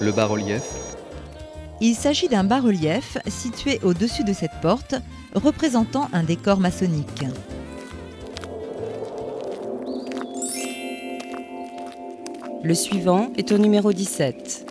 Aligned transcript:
Le 0.00 0.12
bas-relief 0.12 0.96
Il 1.82 1.94
s'agit 1.94 2.28
d'un 2.28 2.42
bas-relief 2.42 3.18
situé 3.26 3.78
au-dessus 3.82 4.24
de 4.24 4.32
cette 4.32 4.58
porte, 4.62 4.94
représentant 5.34 6.08
un 6.14 6.22
décor 6.22 6.58
maçonnique. 6.58 7.24
Le 12.62 12.74
suivant 12.74 13.30
est 13.36 13.52
au 13.52 13.58
numéro 13.58 13.92
17. 13.92 14.69